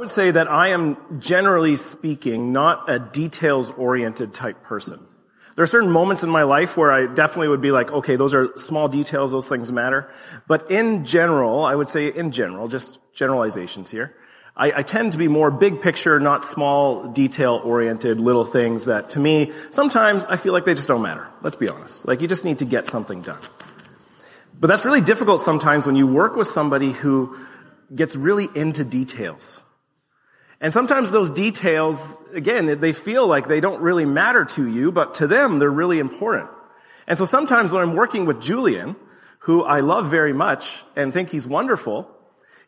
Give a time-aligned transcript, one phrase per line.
[0.00, 5.00] I would say that I am generally speaking not a details oriented type person.
[5.56, 8.32] There are certain moments in my life where I definitely would be like, okay, those
[8.32, 10.08] are small details, those things matter.
[10.46, 14.14] But in general, I would say in general, just generalizations here,
[14.56, 19.08] I, I tend to be more big picture, not small detail oriented little things that
[19.10, 21.28] to me, sometimes I feel like they just don't matter.
[21.42, 22.06] Let's be honest.
[22.06, 23.40] Like you just need to get something done.
[24.60, 27.36] But that's really difficult sometimes when you work with somebody who
[27.92, 29.60] gets really into details.
[30.60, 35.14] And sometimes those details, again, they feel like they don't really matter to you, but
[35.14, 36.50] to them, they're really important.
[37.06, 38.96] And so sometimes when I'm working with Julian,
[39.40, 42.10] who I love very much and think he's wonderful,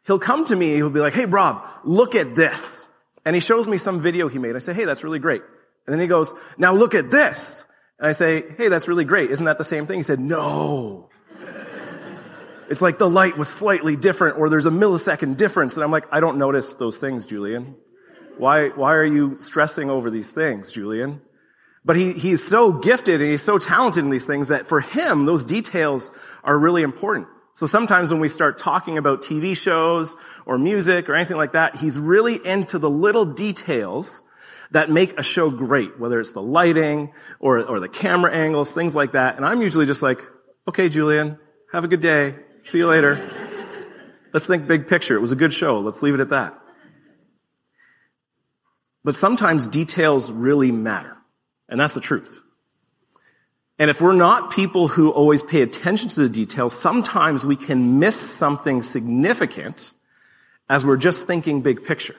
[0.07, 2.87] he'll come to me, he'll be like, hey, Rob, look at this.
[3.25, 4.55] And he shows me some video he made.
[4.55, 5.43] I say, hey, that's really great.
[5.87, 7.67] And then he goes, now look at this.
[7.98, 9.31] And I say, hey, that's really great.
[9.31, 9.98] Isn't that the same thing?
[9.98, 11.11] He said, no.
[12.70, 15.74] It's like the light was slightly different or there's a millisecond difference.
[15.74, 17.74] And I'm like, I don't notice those things, Julian.
[18.38, 21.20] Why, why are you stressing over these things, Julian?
[21.84, 25.27] But he, he's so gifted and he's so talented in these things that for him,
[25.27, 26.12] those details
[26.45, 27.27] are really important.
[27.55, 30.14] So sometimes when we start talking about TV shows
[30.47, 34.23] or music or anything like that, he's really into the little details
[34.70, 38.95] that make a show great, whether it's the lighting or, or the camera angles, things
[38.95, 39.36] like that.
[39.36, 40.23] And I'm usually just like,
[40.69, 41.36] okay, Julian,
[41.73, 42.36] have a good day.
[42.64, 43.19] See you later.
[44.33, 45.16] Let's think big picture.
[45.16, 45.80] It was a good show.
[45.80, 46.58] Let's leave it at that.
[49.02, 51.17] But sometimes details really matter.
[51.69, 52.42] And that's the truth.
[53.78, 57.98] And if we're not people who always pay attention to the details, sometimes we can
[57.98, 59.92] miss something significant
[60.69, 62.17] as we're just thinking big picture.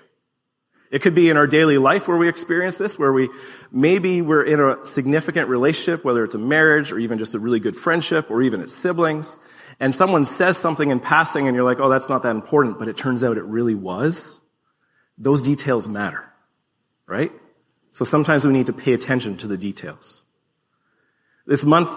[0.89, 3.29] It could be in our daily life where we experience this, where we,
[3.71, 7.59] maybe we're in a significant relationship, whether it's a marriage or even just a really
[7.59, 9.37] good friendship or even it's siblings,
[9.81, 12.87] and someone says something in passing and you're like, oh, that's not that important, but
[12.87, 14.39] it turns out it really was,
[15.17, 16.31] those details matter,
[17.07, 17.31] right?
[17.91, 20.21] So sometimes we need to pay attention to the details.
[21.47, 21.91] This month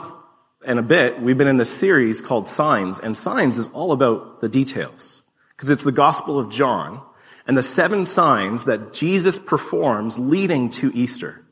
[0.66, 4.40] and a bit, we've been in this series called Signs, and Signs is all about
[4.40, 5.22] the details.
[5.50, 7.02] Because it's the Gospel of John
[7.46, 11.44] and the seven signs that Jesus performs leading to Easter.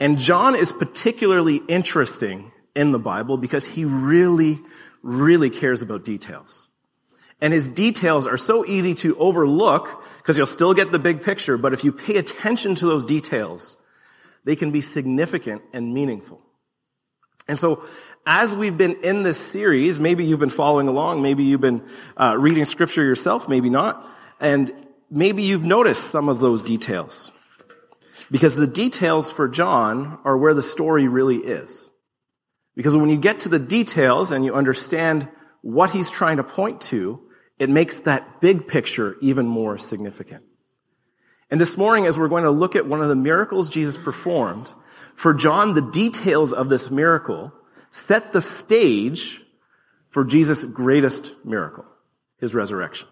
[0.00, 4.58] And John is particularly interesting in the Bible because he really,
[5.06, 6.68] really cares about details.
[7.40, 11.56] And his details are so easy to overlook because you'll still get the big picture,
[11.58, 13.76] but if you pay attention to those details,
[14.44, 16.40] they can be significant and meaningful.
[17.48, 17.84] And so,
[18.26, 21.82] as we've been in this series, maybe you've been following along, maybe you've been
[22.16, 24.04] uh, reading scripture yourself, maybe not,
[24.40, 24.72] and
[25.10, 27.30] maybe you've noticed some of those details.
[28.30, 31.90] Because the details for John are where the story really is.
[32.76, 35.28] Because when you get to the details and you understand
[35.62, 37.20] what he's trying to point to,
[37.58, 40.44] it makes that big picture even more significant.
[41.50, 44.72] And this morning, as we're going to look at one of the miracles Jesus performed,
[45.14, 47.52] for John, the details of this miracle
[47.90, 49.42] set the stage
[50.10, 51.86] for Jesus' greatest miracle,
[52.38, 53.08] his resurrection.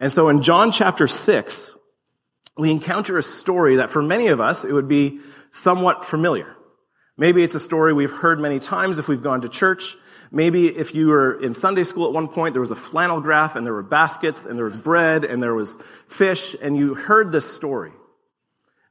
[0.00, 1.76] And so in John chapter 6,
[2.56, 6.56] we encounter a story that for many of us, it would be somewhat familiar.
[7.18, 9.96] Maybe it's a story we've heard many times if we've gone to church.
[10.30, 13.56] Maybe if you were in Sunday school at one point, there was a flannel graph
[13.56, 15.78] and there were baskets and there was bread and there was
[16.08, 17.92] fish and you heard this story.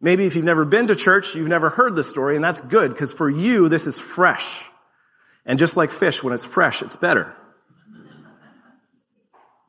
[0.01, 2.91] Maybe if you've never been to church, you've never heard this story and that's good
[2.91, 4.69] because for you, this is fresh.
[5.45, 7.35] And just like fish, when it's fresh, it's better.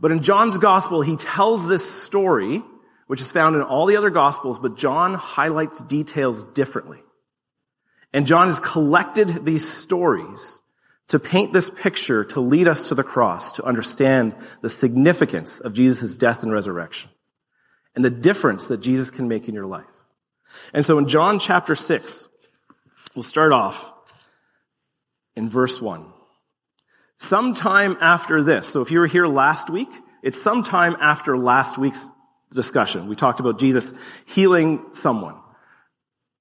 [0.00, 2.62] But in John's gospel, he tells this story,
[3.06, 7.02] which is found in all the other gospels, but John highlights details differently.
[8.12, 10.60] And John has collected these stories
[11.08, 15.72] to paint this picture to lead us to the cross, to understand the significance of
[15.72, 17.10] Jesus' death and resurrection
[17.94, 19.84] and the difference that Jesus can make in your life.
[20.72, 22.28] And so in John chapter 6,
[23.14, 23.92] we'll start off
[25.34, 26.12] in verse 1.
[27.18, 29.88] Sometime after this, so if you were here last week,
[30.22, 32.10] it's sometime after last week's
[32.52, 33.08] discussion.
[33.08, 33.92] We talked about Jesus
[34.26, 35.36] healing someone.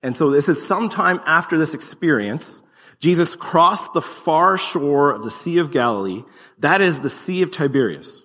[0.06, 2.62] And so this is sometime after this experience.
[3.00, 6.22] Jesus crossed the far shore of the Sea of Galilee.
[6.60, 8.24] That is the Sea of Tiberias.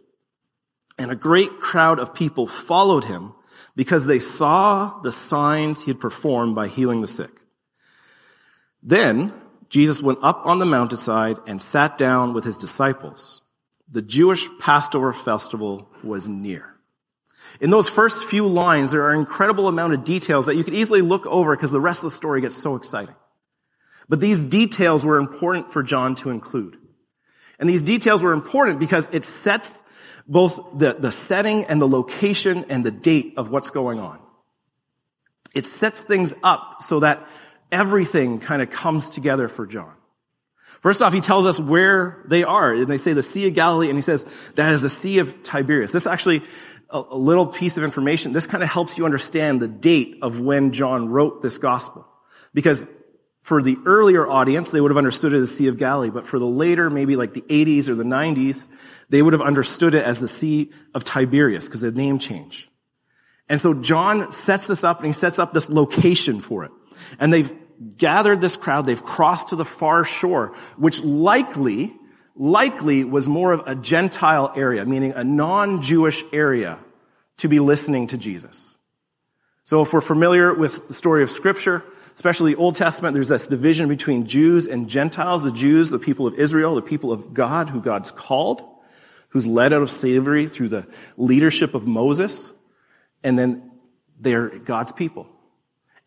[0.98, 3.32] And a great crowd of people followed him
[3.76, 7.32] because they saw the signs he had performed by healing the sick.
[8.82, 9.32] Then
[9.70, 13.40] Jesus went up on the mountainside and sat down with his disciples.
[13.90, 16.74] The Jewish Passover festival was near.
[17.60, 20.74] In those first few lines, there are an incredible amount of details that you could
[20.74, 23.14] easily look over because the rest of the story gets so exciting.
[24.08, 26.76] But these details were important for John to include.
[27.58, 29.82] And these details were important because it sets
[30.26, 34.18] both the, the setting and the location and the date of what's going on.
[35.54, 37.26] It sets things up so that
[37.70, 39.92] everything kind of comes together for John.
[40.80, 43.90] First off, he tells us where they are, and they say the Sea of Galilee,
[43.90, 45.92] and he says that is the Sea of Tiberias.
[45.92, 46.42] This actually,
[46.90, 50.40] a, a little piece of information, this kind of helps you understand the date of
[50.40, 52.06] when John wrote this gospel.
[52.52, 52.86] Because
[53.42, 56.26] for the earlier audience, they would have understood it as the Sea of Galilee, but
[56.26, 58.68] for the later, maybe like the 80s or the 90s,
[59.08, 62.68] they would have understood it as the Sea of Tiberias, because the name changed.
[63.48, 66.70] And so John sets this up and he sets up this location for it.
[67.18, 67.52] And they've
[67.96, 71.96] gathered this crowd, they've crossed to the far shore, which likely,
[72.34, 76.78] likely was more of a Gentile area, meaning a non-Jewish area
[77.38, 78.74] to be listening to Jesus.
[79.64, 81.84] So if we're familiar with the story of scripture,
[82.14, 85.42] especially Old Testament, there's this division between Jews and Gentiles.
[85.42, 88.62] The Jews, the people of Israel, the people of God, who God's called,
[89.28, 90.86] who's led out of slavery through the
[91.16, 92.52] leadership of Moses.
[93.22, 93.70] And then
[94.18, 95.28] they're God's people.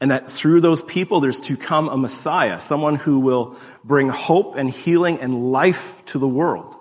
[0.04, 3.56] And that through those people, there's to come a Messiah, someone who will
[3.86, 6.76] bring hope and healing and life to the world,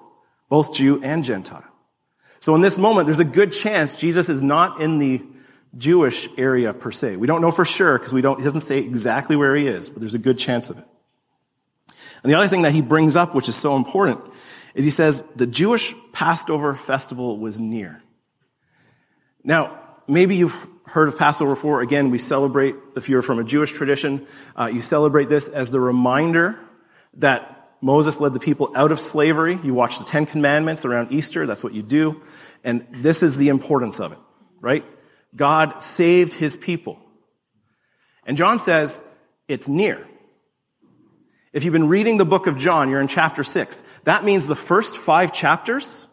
[0.48, 1.62] both Jew and Gentile.
[2.40, 5.22] So in this moment, there's a good chance Jesus is not in the
[5.78, 7.14] Jewish area per se.
[7.14, 9.88] We don't know for sure because we don't, he doesn't say exactly where he is,
[9.88, 10.88] but there's a good chance of it.
[12.24, 14.20] And the other thing that he brings up, which is so important,
[14.74, 18.02] is he says the Jewish Passover festival was near.
[19.44, 19.78] Now,
[20.08, 21.80] maybe you've heard of Passover before.
[21.80, 25.80] Again, we celebrate, if you're from a Jewish tradition, uh, you celebrate this as the
[25.80, 26.60] reminder
[27.14, 29.58] that Moses led the people out of slavery.
[29.64, 31.46] You watch the Ten Commandments around Easter.
[31.46, 32.20] That's what you do.
[32.62, 34.18] And this is the importance of it,
[34.60, 34.84] right?
[35.34, 36.98] God saved his people.
[38.26, 39.02] And John says
[39.48, 40.06] it's near.
[41.54, 43.82] If you've been reading the book of John, you're in chapter six.
[44.04, 46.06] That means the first five chapters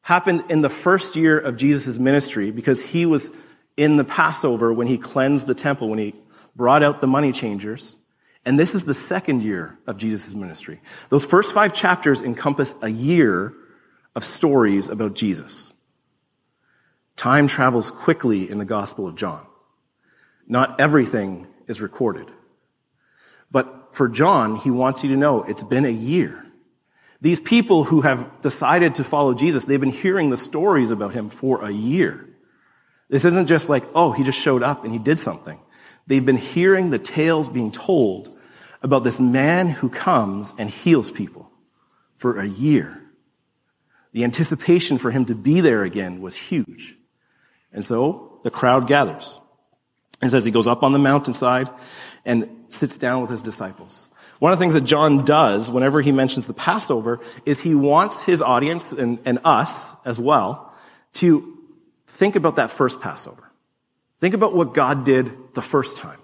[0.00, 3.30] happened in the first year of Jesus' ministry because he was
[3.76, 6.14] in the Passover when he cleansed the temple, when he
[6.54, 7.96] brought out the money changers.
[8.44, 10.80] And this is the second year of Jesus' ministry.
[11.08, 13.54] Those first five chapters encompass a year
[14.14, 15.72] of stories about Jesus.
[17.16, 19.46] Time travels quickly in the Gospel of John.
[20.46, 22.28] Not everything is recorded.
[23.50, 26.44] But for John, he wants you to know it's been a year.
[27.20, 31.28] These people who have decided to follow Jesus, they've been hearing the stories about him
[31.30, 32.28] for a year.
[33.12, 35.60] This isn't just like, oh, he just showed up and he did something.
[36.06, 38.34] They've been hearing the tales being told
[38.80, 41.50] about this man who comes and heals people
[42.16, 43.02] for a year.
[44.12, 46.96] The anticipation for him to be there again was huge.
[47.70, 49.38] And so the crowd gathers.
[50.22, 51.68] And says he goes up on the mountainside
[52.24, 54.08] and sits down with his disciples.
[54.38, 58.22] One of the things that John does whenever he mentions the Passover is he wants
[58.22, 60.72] his audience and, and us as well
[61.14, 61.58] to
[62.12, 63.50] think about that first Passover.
[64.18, 66.18] Think about what God did the first time.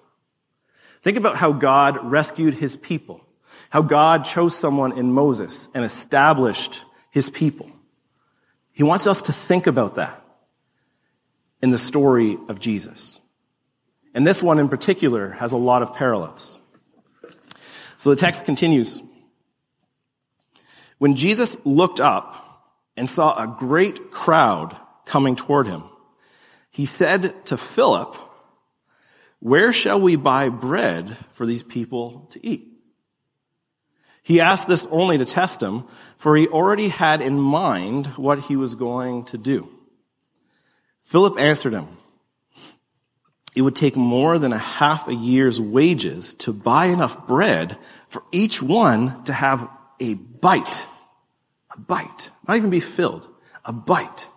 [1.02, 3.25] Think about how God rescued his people,
[3.70, 7.70] how God chose someone in Moses and established his people.
[8.73, 10.25] He wants us to think about that
[11.61, 13.19] in the story of Jesus.
[14.14, 16.58] And this one in particular has a lot of parallels.
[17.99, 19.02] So the text continues.
[20.99, 22.44] When Jesus looked up
[22.96, 24.76] and saw a great crowd
[25.08, 25.84] coming toward him,
[26.70, 28.16] he said to Philip,
[29.41, 32.67] where shall we buy bread for these people to eat?
[34.22, 35.86] He asked this only to test him,
[36.19, 39.69] for he already had in mind what he was going to do.
[41.03, 41.88] Philip answered him,
[43.56, 48.22] it would take more than a half a year's wages to buy enough bread for
[48.31, 50.86] each one to have a bite.
[51.74, 52.31] A bite.
[52.46, 53.27] Not even be filled.
[53.65, 54.29] A bite.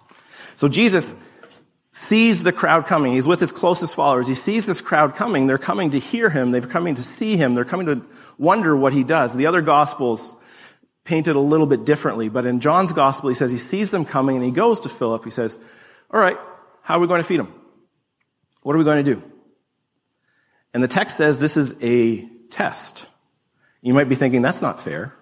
[0.62, 1.16] So Jesus
[1.92, 3.14] sees the crowd coming.
[3.14, 4.28] He's with his closest followers.
[4.28, 5.48] He sees this crowd coming.
[5.48, 6.52] They're coming to hear him.
[6.52, 7.56] They're coming to see him.
[7.56, 8.06] They're coming to
[8.38, 9.36] wonder what he does.
[9.36, 10.36] The other gospels
[11.04, 14.06] paint it a little bit differently, but in John's gospel, he says he sees them
[14.06, 15.24] coming and he goes to Philip.
[15.24, 15.58] He says,
[16.12, 16.38] all right,
[16.84, 17.52] how are we going to feed them?
[18.62, 19.24] What are we going to do?
[20.76, 23.10] And the text says this is a test.
[23.82, 25.18] You might be thinking, that's not fair.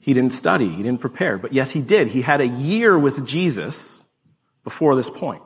[0.00, 0.66] He didn't study.
[0.66, 1.38] He didn't prepare.
[1.38, 2.08] But yes, he did.
[2.08, 3.97] He had a year with Jesus
[4.68, 5.42] before this point.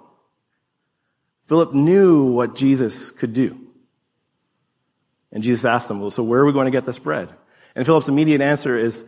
[1.46, 3.56] Philip knew what Jesus could do.
[5.30, 7.28] And Jesus asked him, well, so where are we going to get this bread?
[7.76, 9.04] And Philip's immediate answer is,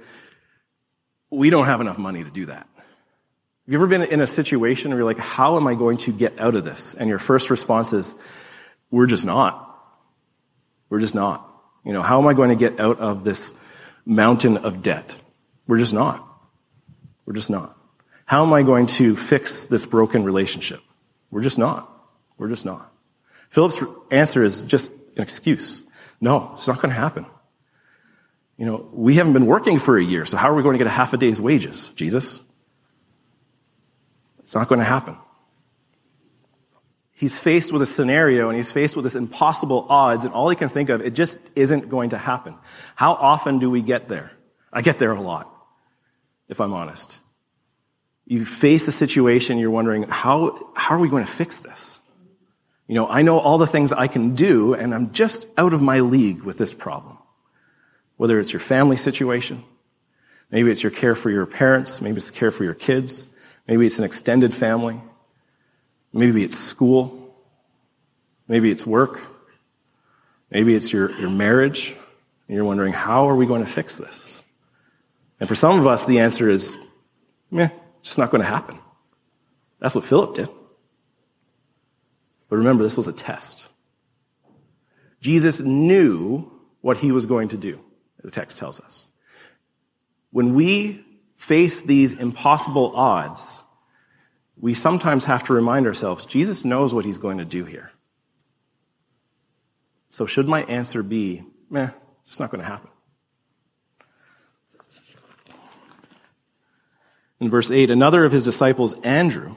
[1.33, 2.69] we don't have enough money to do that.
[2.77, 6.13] Have you ever been in a situation where you're like, how am I going to
[6.13, 6.95] get out of this?
[6.95, 8.15] And your first response is,
[8.93, 9.77] we're just not.
[10.91, 11.45] We're just not.
[11.85, 13.53] You know, how am I going to get out of this
[14.07, 15.19] mountain of debt?
[15.67, 16.25] We're just not.
[17.27, 17.77] We're just not.
[18.25, 20.81] How am I going to fix this broken relationship?
[21.31, 21.91] We're just not.
[22.39, 22.93] We're just not.
[23.51, 25.83] Philip's answer is just an excuse.
[26.21, 27.27] No, it's not going to happen.
[28.57, 30.79] You know, we haven't been working for a year, so how are we going to
[30.79, 32.41] get a half a day's wages, Jesus?
[34.41, 35.17] It's not going to happen.
[37.13, 40.57] He's faced with a scenario and he's faced with this impossible odds, and all he
[40.57, 42.57] can think of, it just isn't going to happen.
[42.97, 44.33] How often do we get there?
[44.73, 45.51] I get there a lot,
[46.49, 47.21] if I'm honest.
[48.27, 52.01] You face a situation, you're wondering, how, how are we going to fix this?
[52.87, 55.81] You know, I know all the things I can do, and I'm just out of
[55.83, 57.19] my league with this problem.
[58.17, 59.65] Whether it's your family situation,
[60.51, 63.27] maybe it's your care for your parents, maybe it's care for your kids,
[63.67, 65.01] maybe it's an extended family,
[66.13, 67.35] maybe it's school,
[68.49, 69.21] maybe it's work,
[70.51, 71.95] maybe it's your, your marriage,
[72.47, 74.43] and you're wondering, how are we going to fix this?
[75.41, 76.77] And for some of us, the answer is,
[77.51, 77.71] meh,
[78.05, 78.79] it's not going to happen.
[79.81, 80.49] That's what Philip did.
[82.49, 83.69] But remember, this was a test.
[85.21, 87.81] Jesus knew what he was going to do,
[88.23, 89.07] the text tells us.
[90.31, 91.05] When we
[91.37, 93.63] face these impossible odds,
[94.59, 97.91] we sometimes have to remind ourselves Jesus knows what he's going to do here.
[100.11, 101.89] So, should my answer be, meh,
[102.27, 102.91] it's not going to happen?
[107.45, 109.55] In verse 8, another of his disciples, Andrew,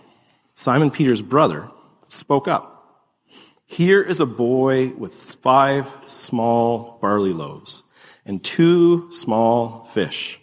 [0.56, 1.72] Simon Peter's brother,
[2.10, 3.24] spoke up.
[3.65, 7.84] Here is a boy with five small barley loaves
[8.25, 10.38] and two small fish.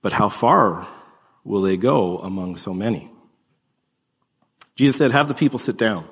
[0.00, 0.88] But how far
[1.44, 3.10] will they go among so many?
[4.76, 6.08] Jesus said, Have the people sit down.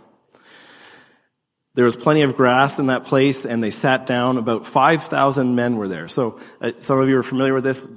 [1.72, 4.36] There was plenty of grass in that place, and they sat down.
[4.36, 6.06] About 5,000 men were there.
[6.06, 7.88] So, uh, some of you are familiar with this.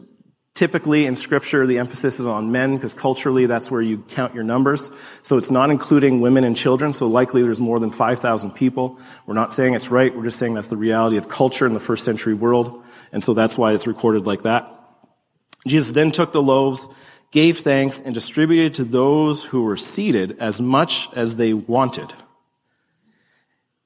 [0.61, 4.43] Typically in scripture, the emphasis is on men because culturally that's where you count your
[4.43, 4.91] numbers.
[5.23, 6.93] So it's not including women and children.
[6.93, 8.99] So likely there's more than 5,000 people.
[9.25, 10.15] We're not saying it's right.
[10.15, 12.83] We're just saying that's the reality of culture in the first century world.
[13.11, 14.71] And so that's why it's recorded like that.
[15.65, 16.87] Jesus then took the loaves,
[17.31, 22.13] gave thanks, and distributed to those who were seated as much as they wanted.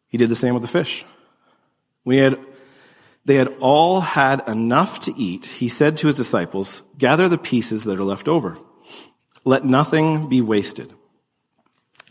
[0.10, 1.05] He did the same with the fish.
[2.03, 2.38] We had
[3.25, 5.46] they had all had enough to eat.
[5.46, 8.58] He said to his disciples, gather the pieces that are left over.
[9.44, 10.94] Let nothing be wasted.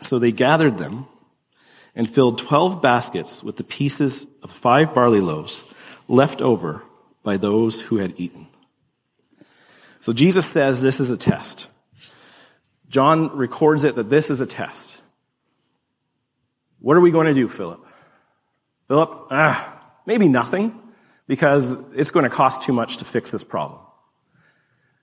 [0.02, 1.06] So they gathered them
[1.94, 5.62] and filled 12 baskets with the pieces of five barley loaves
[6.08, 6.84] left over
[7.22, 8.48] by those who had eaten.
[10.00, 11.68] So Jesus says this is a test.
[12.88, 15.00] John records it that this is a test.
[16.80, 17.84] What are we going to do, Philip?
[18.88, 20.80] Philip, ah, maybe nothing
[21.26, 23.80] because it's going to cost too much to fix this problem.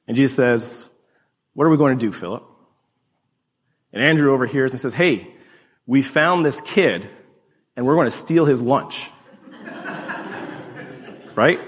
[0.08, 0.90] And Jesus says,
[1.54, 2.44] What are we going to do, Philip?
[3.94, 5.34] And Andrew overhears and says, Hey,
[5.86, 7.08] we found this kid
[7.76, 9.10] and we're going to steal his lunch.
[11.36, 11.60] right?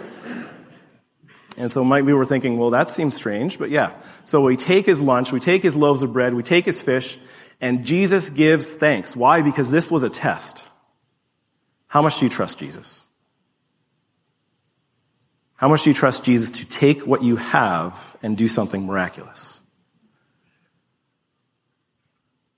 [1.57, 3.93] And so might we were thinking, well, that seems strange, but yeah.
[4.25, 7.17] So we take his lunch, we take his loaves of bread, we take his fish,
[7.62, 9.15] and Jesus gives thanks.
[9.15, 9.41] Why?
[9.41, 10.63] Because this was a test.
[11.88, 13.05] How much do you trust Jesus?
[15.63, 19.62] How much do you trust Jesus to take what you have and do something miraculous?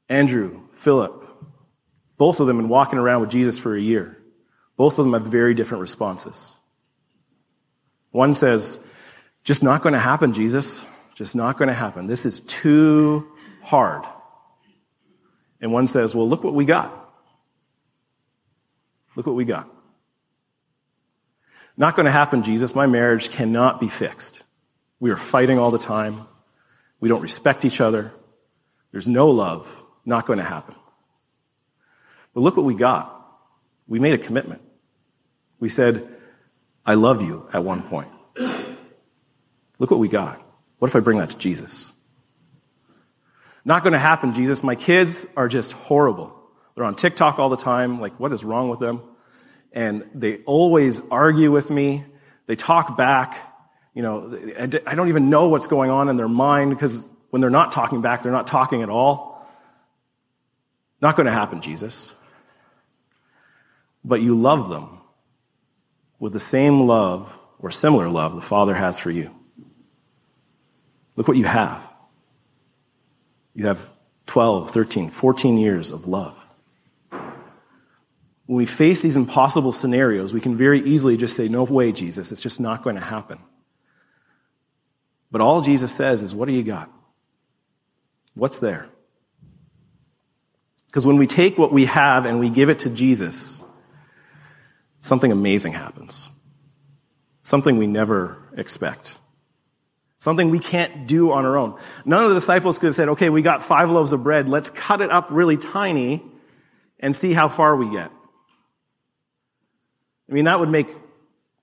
[0.09, 1.23] Andrew, Philip,
[2.17, 4.17] both of them been walking around with Jesus for a year.
[4.75, 6.55] Both of them have very different responses.
[8.09, 8.79] One says,
[9.43, 10.83] just not going to happen, Jesus.
[11.13, 12.07] Just not going to happen.
[12.07, 13.27] This is too
[13.61, 14.03] hard.
[15.61, 16.91] And one says, well, look what we got.
[19.15, 19.74] Look what we got.
[21.77, 22.73] Not going to happen, Jesus.
[22.73, 24.43] My marriage cannot be fixed.
[24.99, 26.19] We are fighting all the time.
[26.99, 28.11] We don't respect each other.
[28.91, 29.83] There's no love.
[30.05, 30.75] Not going to happen.
[32.33, 33.11] But look what we got.
[33.87, 34.61] We made a commitment.
[35.59, 36.07] We said,
[36.85, 38.09] I love you at one point.
[39.79, 40.41] Look what we got.
[40.79, 41.91] What if I bring that to Jesus?
[43.63, 44.63] Not going to happen, Jesus.
[44.63, 46.39] My kids are just horrible.
[46.75, 47.99] They're on TikTok all the time.
[47.99, 49.01] Like, what is wrong with them?
[49.75, 52.05] And they always argue with me.
[52.47, 53.37] They talk back.
[53.93, 57.49] You know, I don't even know what's going on in their mind because when they're
[57.49, 59.45] not talking back, they're not talking at all.
[61.01, 62.15] Not going to happen, Jesus.
[64.03, 65.01] But you love them
[66.19, 69.35] with the same love or similar love the Father has for you.
[71.17, 71.81] Look what you have.
[73.53, 73.89] You have
[74.27, 76.44] 12, 13, 14 years of love.
[78.45, 82.31] When we face these impossible scenarios, we can very easily just say, No way, Jesus,
[82.31, 83.39] it's just not going to happen.
[85.31, 86.91] But all Jesus says is, What do you got?
[88.35, 88.87] What's there?
[90.87, 93.63] Because when we take what we have and we give it to Jesus,
[95.01, 96.29] something amazing happens.
[97.43, 99.17] Something we never expect.
[100.19, 101.77] Something we can't do on our own.
[102.05, 104.47] None of the disciples could have said, okay, we got five loaves of bread.
[104.47, 106.23] Let's cut it up really tiny
[106.99, 108.09] and see how far we get.
[110.29, 110.89] I mean, that would make,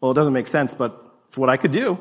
[0.00, 1.98] well, it doesn't make sense, but it's what I could do.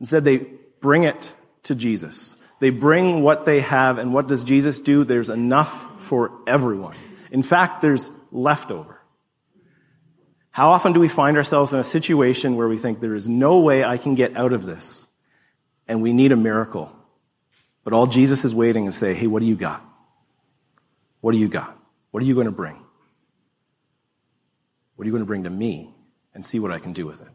[0.00, 0.38] Instead, they
[0.80, 1.32] bring it
[1.64, 2.36] to Jesus.
[2.58, 5.04] They bring what they have, and what does Jesus do?
[5.04, 6.96] There's enough for everyone.
[7.30, 9.00] In fact, there's leftover.
[10.50, 13.60] How often do we find ourselves in a situation where we think there is no
[13.60, 15.06] way I can get out of this
[15.88, 16.94] and we need a miracle?
[17.84, 19.82] But all Jesus is waiting and say, hey, what do you got?
[21.20, 21.78] What do you got?
[22.10, 22.81] What are you going to bring?
[24.96, 25.94] What are you going to bring to me
[26.34, 27.28] and see what I can do with it?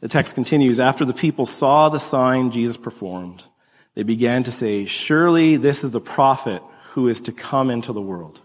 [0.00, 3.44] The text continues, after the people saw the sign Jesus performed,
[3.94, 6.60] they began to say, surely this is the prophet
[6.90, 8.40] who is to come into the world.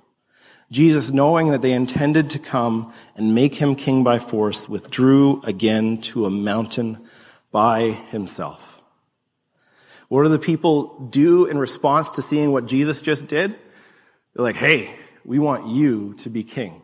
[0.70, 6.00] Jesus, knowing that they intended to come and make him king by force, withdrew again
[6.01, 7.08] to a mountain
[7.51, 8.84] by himself.
[10.10, 13.58] What do the people do in response to seeing what Jesus just did?
[14.38, 14.94] They're like, hey,
[15.25, 16.79] we want you to be king.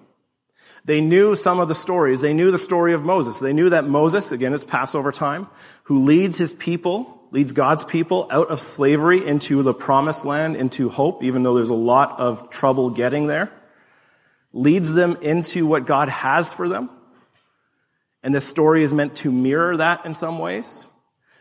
[0.85, 2.19] They knew some of the stories.
[2.19, 3.37] They knew the story of Moses.
[3.37, 5.47] They knew that Moses, again, it's Passover time,
[5.83, 10.89] who leads his people, leads God's people out of slavery into the promised land, into
[10.89, 13.53] hope, even though there's a lot of trouble getting there,
[14.51, 16.89] leads them into what God has for them.
[18.23, 20.89] And this story is meant to mirror that in some ways.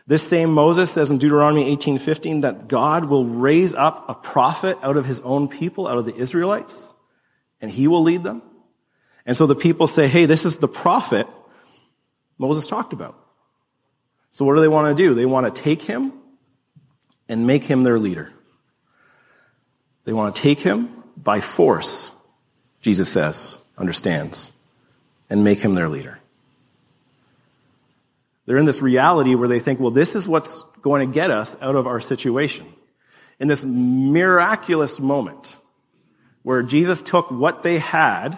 [0.05, 4.97] This same Moses says in Deuteronomy 18:15 that God will raise up a prophet out
[4.97, 6.93] of his own people, out of the Israelites,
[7.61, 8.41] and he will lead them.
[9.25, 11.27] And so the people say, hey, this is the prophet
[12.37, 13.17] Moses talked about.
[14.31, 15.13] So what do they want to do?
[15.13, 16.11] They want to take him
[17.29, 18.33] and make him their leader.
[20.03, 22.11] They want to take him by force,
[22.81, 24.51] Jesus says, understands,
[25.29, 26.19] and make him their leader.
[28.45, 31.55] They're in this reality where they think, well, this is what's going to get us
[31.61, 32.67] out of our situation.
[33.39, 35.57] In this miraculous moment
[36.43, 38.37] where Jesus took what they had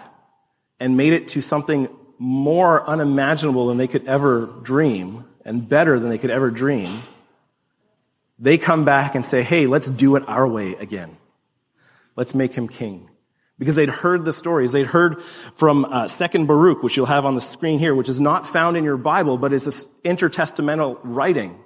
[0.78, 1.88] and made it to something
[2.18, 7.02] more unimaginable than they could ever dream and better than they could ever dream,
[8.38, 11.16] they come back and say, hey, let's do it our way again.
[12.14, 13.10] Let's make him king.
[13.58, 14.72] Because they'd heard the stories.
[14.72, 18.20] They'd heard from uh, Second Baruch, which you'll have on the screen here, which is
[18.20, 21.58] not found in your Bible, but is intertestamental writing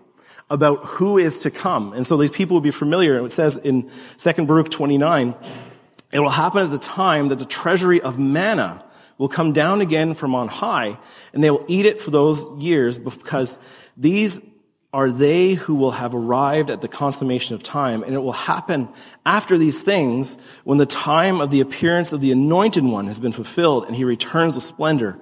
[0.50, 1.92] about who is to come.
[1.92, 3.24] And so these people would be familiar.
[3.24, 5.35] It says in Second Baruch 29,
[6.12, 8.85] it will happen at the time that the treasury of manna
[9.16, 10.98] will come down again from on high,
[11.33, 13.59] and they will eat it for those years because
[13.96, 14.40] these
[14.92, 18.03] are they who will have arrived at the consummation of time.
[18.03, 18.88] And it will happen
[19.24, 23.33] after these things when the time of the appearance of the anointed one has been
[23.33, 25.18] fulfilled and he returns with splendor.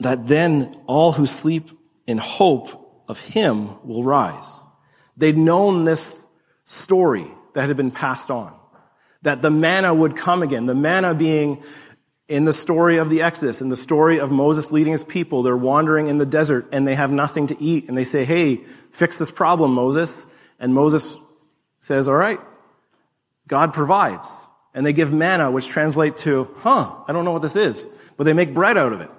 [0.00, 1.70] That then all who sleep
[2.06, 4.64] in hope of him will rise.
[5.16, 6.24] They'd known this
[6.64, 8.56] story that had been passed on.
[9.22, 10.66] That the manna would come again.
[10.66, 11.62] The manna being
[12.32, 15.54] in the story of the Exodus, in the story of Moses leading his people, they're
[15.54, 17.88] wandering in the desert and they have nothing to eat.
[17.88, 20.24] And they say, hey, fix this problem, Moses.
[20.58, 21.14] And Moses
[21.80, 22.40] says, all right,
[23.46, 24.48] God provides.
[24.72, 27.86] And they give manna, which translate to, huh, I don't know what this is.
[28.16, 29.10] But they make bread out of it.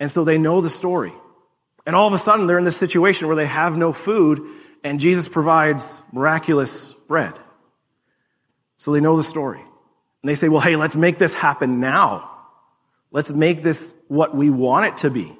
[0.00, 1.12] And so they know the story.
[1.86, 4.44] And all of a sudden they're in this situation where they have no food
[4.82, 7.38] and Jesus provides miraculous bread.
[8.76, 9.60] So they know the story.
[10.22, 12.30] And they say, well, hey, let's make this happen now.
[13.10, 15.36] Let's make this what we want it to be.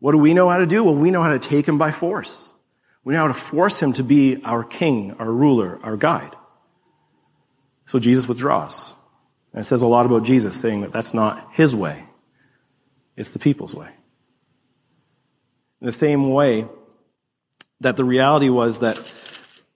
[0.00, 0.84] What do we know how to do?
[0.84, 2.52] Well, we know how to take him by force.
[3.04, 6.34] We know how to force him to be our king, our ruler, our guide.
[7.86, 8.94] So Jesus withdraws.
[9.52, 12.04] And it says a lot about Jesus saying that that's not his way.
[13.16, 13.88] It's the people's way.
[15.80, 16.66] In the same way
[17.80, 18.98] that the reality was that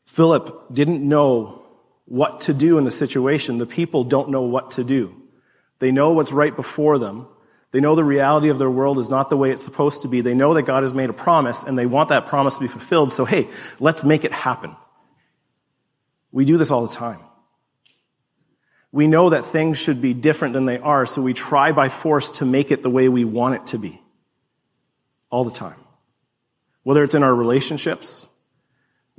[0.06, 1.59] Philip didn't know
[2.10, 3.58] what to do in the situation.
[3.58, 5.14] The people don't know what to do.
[5.78, 7.28] They know what's right before them.
[7.70, 10.20] They know the reality of their world is not the way it's supposed to be.
[10.20, 12.66] They know that God has made a promise and they want that promise to be
[12.66, 13.12] fulfilled.
[13.12, 14.74] So hey, let's make it happen.
[16.32, 17.20] We do this all the time.
[18.90, 22.32] We know that things should be different than they are, so we try by force
[22.32, 24.02] to make it the way we want it to be.
[25.30, 25.78] All the time.
[26.82, 28.26] Whether it's in our relationships,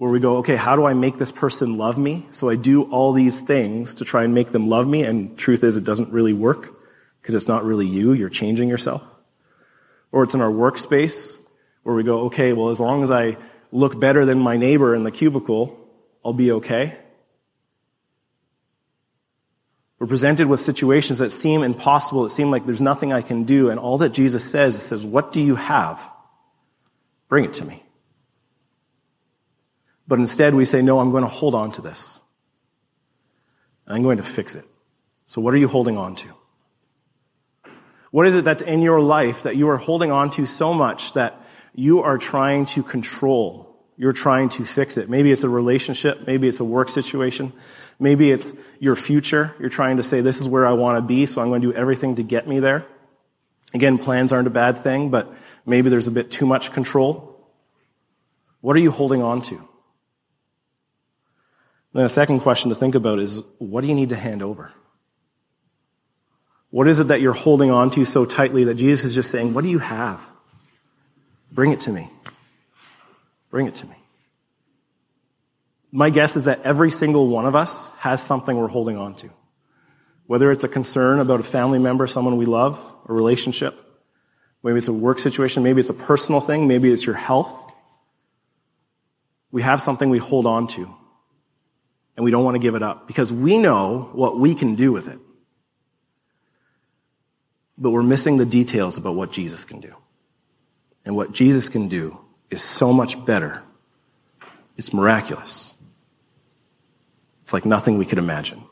[0.01, 2.25] where we go, okay, how do I make this person love me?
[2.31, 5.63] So I do all these things to try and make them love me, and truth
[5.63, 6.75] is it doesn't really work
[7.21, 9.03] because it's not really you, you're changing yourself.
[10.11, 11.37] Or it's in our workspace
[11.83, 13.37] where we go, okay, well, as long as I
[13.71, 15.77] look better than my neighbor in the cubicle,
[16.25, 16.97] I'll be okay.
[19.99, 23.69] We're presented with situations that seem impossible, that seem like there's nothing I can do,
[23.69, 26.01] and all that Jesus says is What do you have?
[27.29, 27.83] Bring it to me.
[30.11, 32.19] But instead we say, No, I'm going to hold on to this.
[33.87, 34.65] I'm going to fix it.
[35.25, 36.27] So what are you holding on to?
[38.11, 41.13] What is it that's in your life that you are holding on to so much
[41.13, 41.41] that
[41.73, 43.81] you are trying to control?
[43.95, 45.09] You're trying to fix it.
[45.09, 46.27] Maybe it's a relationship.
[46.27, 47.53] Maybe it's a work situation.
[47.97, 49.55] Maybe it's your future.
[49.61, 51.71] You're trying to say, this is where I want to be, so I'm going to
[51.71, 52.85] do everything to get me there.
[53.73, 55.33] Again, plans aren't a bad thing, but
[55.65, 57.49] maybe there's a bit too much control.
[58.59, 59.69] What are you holding on to?
[61.93, 64.71] Then a second question to think about is, what do you need to hand over?
[66.69, 69.53] What is it that you're holding on to so tightly that Jesus is just saying,
[69.53, 70.25] what do you have?
[71.51, 72.09] Bring it to me.
[73.49, 73.95] Bring it to me.
[75.91, 79.29] My guess is that every single one of us has something we're holding on to.
[80.27, 83.75] Whether it's a concern about a family member, someone we love, a relationship,
[84.63, 87.73] maybe it's a work situation, maybe it's a personal thing, maybe it's your health.
[89.51, 90.95] We have something we hold on to,
[92.15, 94.91] and we don't want to give it up because we know what we can do
[94.91, 95.19] with it.
[97.77, 99.95] But we're missing the details about what Jesus can do.
[101.03, 102.19] And what Jesus can do
[102.49, 103.63] is so much better.
[104.77, 105.73] It's miraculous.
[107.43, 108.63] It's like nothing we could imagine.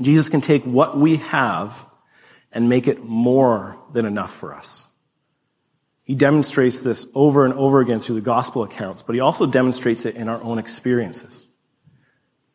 [0.00, 1.86] Jesus can take what we have
[2.50, 4.86] and make it more than enough for us.
[6.04, 10.04] He demonstrates this over and over again through the gospel accounts, but he also demonstrates
[10.04, 11.46] it in our own experiences.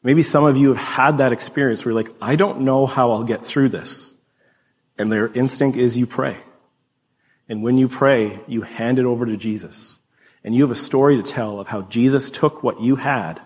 [0.04, 3.12] Maybe some of you have had that experience where you're like, I don't know how
[3.12, 4.12] I'll get through this.
[4.98, 6.38] And their instinct is you pray.
[7.50, 9.98] And when you pray, you hand it over to Jesus.
[10.44, 13.42] And you have a story to tell of how Jesus took what you had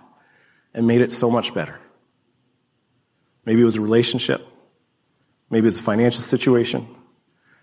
[0.73, 1.79] and made it so much better.
[3.45, 4.45] Maybe it was a relationship.
[5.49, 6.87] Maybe it's a financial situation.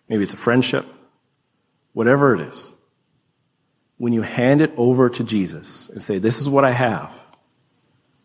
[0.09, 0.87] Maybe it's a friendship.
[1.93, 2.71] Whatever it is.
[3.97, 7.13] When you hand it over to Jesus and say, this is what I have,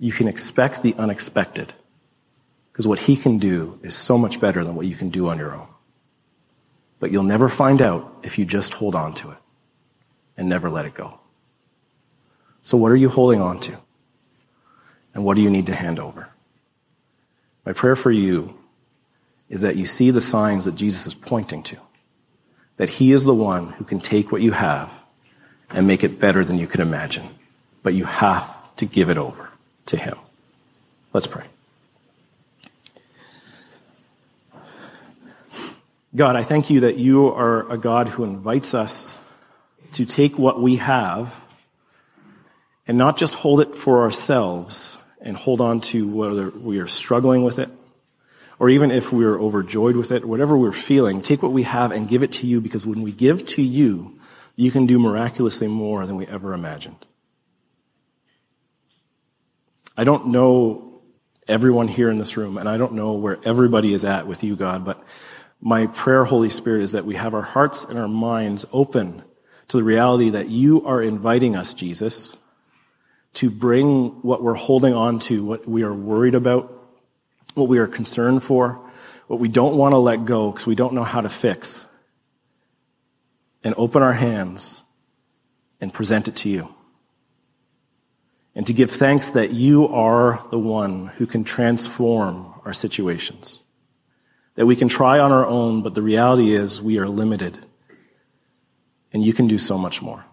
[0.03, 1.71] you can expect the unexpected.
[2.69, 5.37] Because what he can do is so much better than what you can do on
[5.37, 5.69] your own.
[6.99, 9.37] But you'll never find out if you just hold on to it
[10.35, 11.21] and never let it go.
[12.63, 13.77] So what are you holding on to?
[15.13, 16.27] And what do you need to hand over?
[17.65, 18.57] My prayer for you
[19.47, 21.77] is that you see the signs that Jesus is pointing to.
[22.75, 25.01] That he is the one who can take what you have
[25.69, 27.29] and make it better than you could imagine.
[27.83, 29.52] But you have to give it over
[29.87, 30.17] to him.
[31.13, 31.45] Let's pray.
[36.15, 39.17] God, I thank you that you are a God who invites us
[39.93, 41.43] to take what we have
[42.87, 47.43] and not just hold it for ourselves and hold on to whether we are struggling
[47.43, 47.69] with it
[48.59, 51.91] or even if we are overjoyed with it, whatever we're feeling, take what we have
[51.91, 54.17] and give it to you because when we give to you,
[54.55, 57.05] you can do miraculously more than we ever imagined.
[59.95, 61.01] I don't know
[61.47, 64.55] everyone here in this room and I don't know where everybody is at with you,
[64.55, 65.03] God, but
[65.61, 69.23] my prayer, Holy Spirit, is that we have our hearts and our minds open
[69.69, 72.35] to the reality that you are inviting us, Jesus,
[73.35, 76.71] to bring what we're holding on to, what we are worried about,
[77.53, 78.81] what we are concerned for,
[79.27, 81.85] what we don't want to let go because we don't know how to fix,
[83.63, 84.83] and open our hands
[85.79, 86.73] and present it to you.
[88.55, 93.63] And to give thanks that you are the one who can transform our situations
[94.55, 97.57] that we can try on our own, but the reality is we are limited.
[99.11, 100.25] And you can do so much more.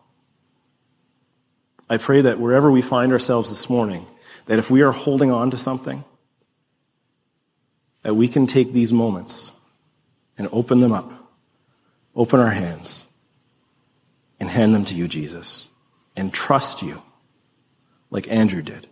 [1.88, 4.06] I pray that wherever we find ourselves this morning,
[4.46, 6.04] that if we are holding on to something,
[8.02, 9.52] that we can take these moments
[10.38, 11.10] and open them up,
[12.14, 13.06] open our hands,
[14.38, 15.68] and hand them to you, Jesus,
[16.16, 17.02] and trust you
[18.10, 18.88] like Andrew did.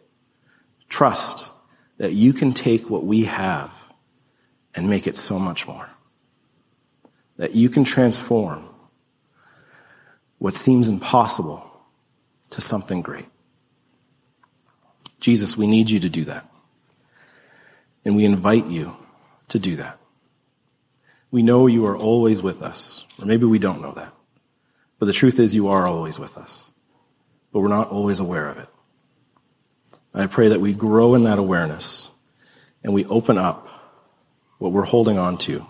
[0.88, 1.50] Trust
[1.98, 3.92] that you can take what we have
[4.74, 5.90] and make it so much more.
[7.36, 8.68] That you can transform
[10.38, 11.68] what seems impossible
[12.50, 13.26] to something great.
[15.20, 16.48] Jesus, we need you to do that.
[18.04, 18.96] And we invite you
[19.48, 19.98] to do that.
[21.30, 24.14] We know you are always with us, or maybe we don't know that.
[24.98, 26.70] But the truth is you are always with us,
[27.52, 28.68] but we're not always aware of it.
[30.14, 32.10] I pray that we grow in that awareness
[32.82, 33.68] and we open up
[34.58, 35.66] what we're holding on to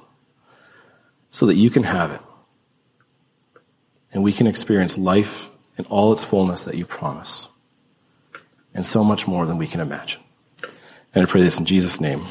[1.31, 2.20] so that you can have it
[4.12, 7.48] and we can experience life in all its fullness that you promise.
[8.74, 10.20] And so much more than we can imagine.
[11.14, 12.27] And I pray this in Jesus' name.